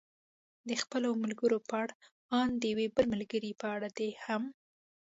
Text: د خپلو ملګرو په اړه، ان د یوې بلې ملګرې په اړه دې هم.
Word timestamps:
د 0.67 0.69
خپلو 0.81 1.09
ملګرو 1.23 1.57
په 1.69 1.73
اړه، 1.81 1.93
ان 2.39 2.49
د 2.61 2.63
یوې 2.71 2.87
بلې 2.95 3.07
ملګرې 3.13 3.51
په 3.61 3.65
اړه 3.75 3.87
دې 3.97 4.09
هم. 4.23 4.43